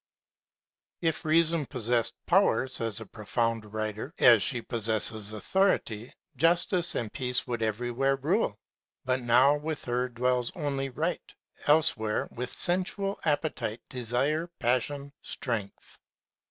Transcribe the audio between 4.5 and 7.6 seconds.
possesses authority, justice and peace